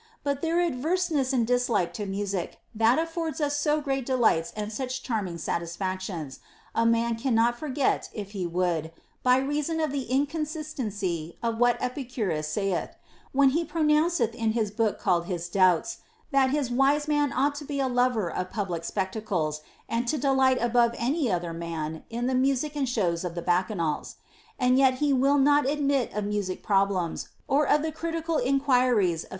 [0.23, 4.51] But their aver sedness and dislike to music, that affords us so great de lights
[4.55, 6.39] and such charming satisfactions,
[6.73, 8.91] a man could not forget if he would,
[9.21, 12.95] by reason of the inconsistency of what Epicurus saith,
[13.31, 15.99] when he pronounceth "in his book called his Doubts
[16.31, 20.17] that his wise man ought to be a lover of pub lic spectacles and to
[20.17, 24.15] delight above any other man in the music and shows of the Bacchanals;
[24.57, 28.93] and yet he will not admit of music problems or of the critical enquiries of
[28.95, 29.25] ACCORDING TO EPICURUS.